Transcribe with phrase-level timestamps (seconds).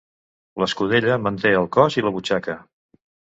[0.61, 2.57] L'escudella manté el cos i la butxaca.